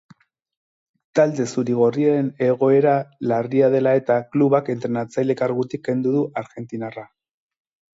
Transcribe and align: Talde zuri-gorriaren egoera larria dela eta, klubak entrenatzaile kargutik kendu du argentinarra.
Talde 1.19 1.45
zuri-gorriaren 1.55 2.31
egoera 2.47 2.95
larria 3.35 3.71
dela 3.79 3.95
eta, 4.03 4.19
klubak 4.35 4.75
entrenatzaile 4.79 5.41
kargutik 5.45 5.89
kendu 5.91 6.21
du 6.21 6.29
argentinarra. 6.47 7.11